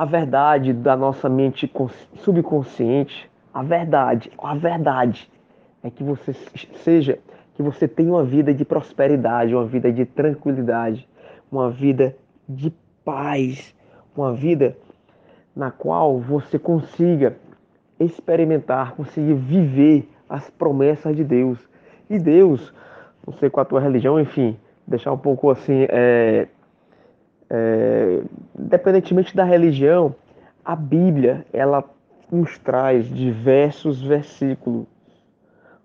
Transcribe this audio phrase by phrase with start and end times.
[0.00, 1.70] a verdade da nossa mente
[2.24, 5.30] subconsciente, a verdade, a verdade
[5.82, 6.32] é que você
[6.82, 7.18] seja,
[7.54, 11.06] que você tenha uma vida de prosperidade, uma vida de tranquilidade,
[11.52, 12.16] uma vida
[12.48, 12.72] de
[13.04, 13.74] paz,
[14.16, 14.74] uma vida
[15.54, 17.36] na qual você consiga
[17.98, 21.58] experimentar, conseguir viver as promessas de Deus.
[22.08, 22.72] E Deus,
[23.26, 24.56] não sei qual a tua religião, enfim,
[24.86, 26.48] deixar um pouco assim, é,
[27.50, 28.22] é,
[28.58, 30.14] independentemente da religião,
[30.64, 31.84] a Bíblia, ela
[32.30, 34.86] nos traz diversos versículos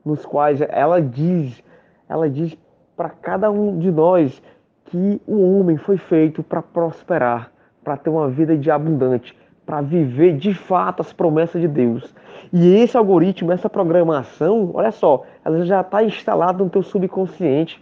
[0.05, 1.63] nos quais ela diz,
[2.07, 2.55] ela diz
[2.95, 4.41] para cada um de nós
[4.85, 7.51] que o homem foi feito para prosperar,
[7.83, 9.35] para ter uma vida de abundante,
[9.65, 12.13] para viver de fato as promessas de Deus.
[12.53, 17.81] E esse algoritmo, essa programação, olha só, ela já está instalada no teu subconsciente.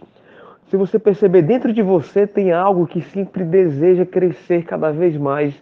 [0.74, 5.54] Se você perceber dentro de você tem algo que sempre deseja crescer cada vez mais,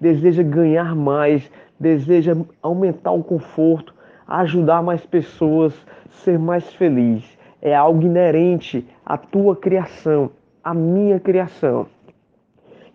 [0.00, 1.48] deseja ganhar mais,
[1.78, 3.94] deseja aumentar o conforto,
[4.26, 5.72] ajudar mais pessoas,
[6.10, 7.22] ser mais feliz.
[7.62, 10.32] É algo inerente à tua criação,
[10.64, 11.86] à minha criação.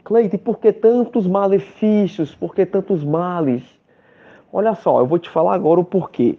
[0.03, 2.35] Cleide, por que tantos malefícios?
[2.35, 3.63] Por que tantos males?
[4.51, 6.37] Olha só, eu vou te falar agora o porquê.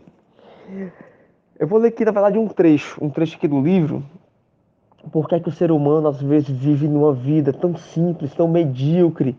[1.58, 4.04] Eu vou ler aqui, na verdade, um trecho, um trecho aqui do livro.
[5.10, 8.46] Por que, é que o ser humano às vezes vive numa vida tão simples, tão
[8.46, 9.36] medíocre,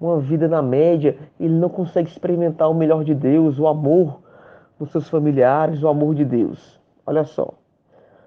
[0.00, 4.20] uma vida na média, ele não consegue experimentar o melhor de Deus, o amor
[4.78, 6.80] dos seus familiares, o amor de Deus.
[7.06, 7.54] Olha só.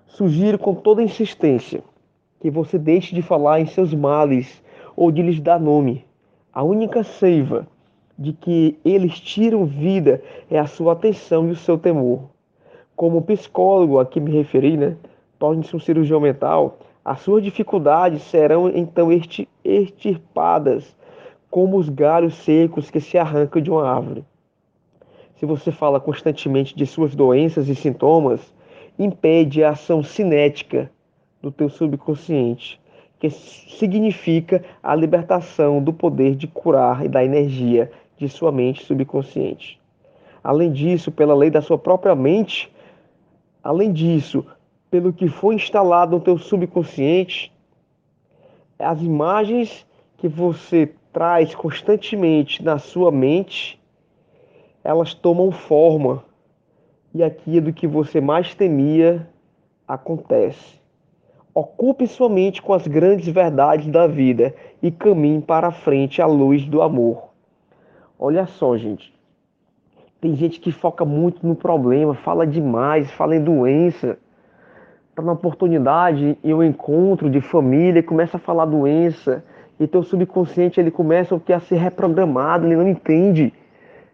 [0.08, 1.84] Sugiro com toda insistência
[2.40, 4.64] que você deixe de falar em seus males
[4.96, 6.06] ou de lhes dar nome.
[6.54, 7.68] A única seiva
[8.18, 12.30] de que eles tiram vida é a sua atenção e o seu temor.
[12.96, 14.96] Como psicólogo a que me referi, né?
[15.40, 19.10] Torne-se um cirurgião mental, as suas dificuldades serão então
[19.64, 20.96] extirpadas
[21.50, 24.26] como os galhos secos que se arrancam de uma árvore.
[25.36, 28.54] Se você fala constantemente de suas doenças e sintomas,
[28.98, 30.92] impede a ação cinética
[31.42, 32.80] do teu subconsciente
[33.20, 39.80] que significa a libertação do poder de curar e da energia de sua mente subconsciente.
[40.44, 42.72] Além disso, pela lei da sua própria mente,
[43.64, 44.46] além disso,
[44.90, 47.52] pelo que foi instalado no teu subconsciente,
[48.80, 49.86] as imagens
[50.18, 53.80] que você traz constantemente na sua mente,
[54.84, 56.24] elas tomam forma
[57.14, 59.28] e aquilo que você mais temia
[59.88, 60.80] acontece.
[61.54, 66.66] Ocupe sua mente com as grandes verdades da vida e caminhe para frente à luz
[66.66, 67.30] do amor.
[68.20, 69.12] Olha só, gente.
[70.22, 74.20] Tem gente que foca muito no problema, fala demais, fala em doença.
[75.18, 79.44] Está na oportunidade e um encontro de família, começa a falar doença.
[79.80, 83.52] E teu subconsciente ele começa a ser reprogramado, ele não entende.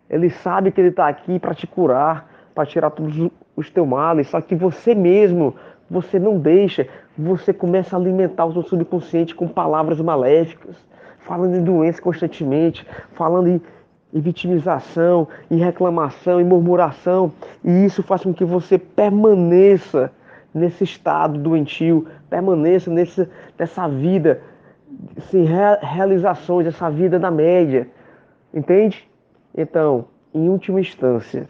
[0.09, 4.29] Ele sabe que ele está aqui para te curar, para tirar todos os teus males,
[4.29, 5.53] só que você mesmo
[5.91, 6.87] você não deixa,
[7.17, 10.77] você começa a alimentar o seu subconsciente com palavras maléficas,
[11.19, 13.61] falando em doença constantemente, falando em,
[14.13, 20.09] em vitimização, em reclamação, em murmuração, e isso faz com que você permaneça
[20.53, 23.27] nesse estado doentio, permaneça nesse,
[23.57, 24.41] nessa vida
[25.29, 25.45] sem
[25.81, 27.87] realizações, essa vida na média,
[28.53, 29.09] entende?
[29.55, 31.47] Então, em última instância,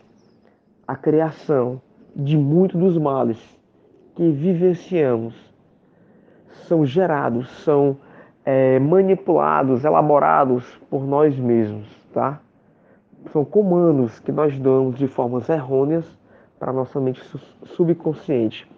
[0.87, 1.81] a criação
[2.15, 3.39] de muitos dos males
[4.15, 5.33] que vivenciamos
[6.67, 7.97] são gerados, são
[8.45, 12.39] é, manipulados, elaborados por nós mesmos, tá?
[13.31, 16.05] São comandos que nós damos de formas errôneas
[16.59, 17.21] para nossa mente
[17.65, 18.69] subconsciente.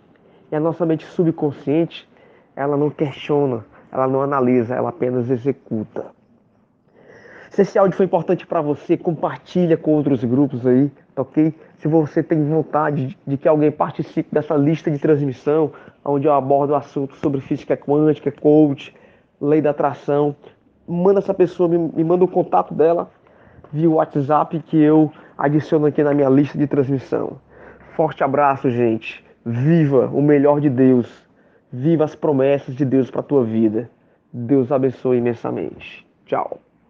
[0.51, 2.07] E a nossa mente subconsciente,
[2.55, 6.05] ela não questiona, ela não analisa, ela apenas executa.
[7.49, 11.53] Se esse áudio foi importante para você, compartilha com outros grupos aí, tá ok?
[11.77, 15.71] Se você tem vontade de que alguém participe dessa lista de transmissão,
[16.03, 18.93] onde eu abordo assuntos sobre física quântica, coach,
[19.39, 20.35] lei da atração,
[20.87, 23.09] manda essa pessoa, me, me manda o contato dela
[23.71, 27.39] via WhatsApp que eu adiciono aqui na minha lista de transmissão.
[27.95, 29.24] Forte abraço, gente.
[29.45, 31.07] Viva o melhor de Deus.
[31.71, 33.89] Viva as promessas de Deus para tua vida.
[34.33, 36.05] Deus abençoe imensamente.
[36.25, 36.59] Tchau.